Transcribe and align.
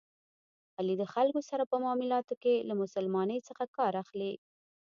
علي 0.79 0.95
د 0.99 1.03
خلکو 1.13 1.41
سره 1.49 1.63
په 1.71 1.75
معاملاتو 1.83 2.33
کې 2.43 2.55
له 2.67 2.73
مسلمانی 2.81 3.39
څخه 3.47 3.63
کار 3.77 3.93
اخلي. 4.03 4.33